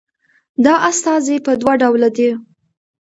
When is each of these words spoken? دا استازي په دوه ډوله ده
دا 0.65 0.73
استازي 0.89 1.37
په 1.45 1.51
دوه 1.61 1.73
ډوله 1.81 2.09
ده 2.17 2.29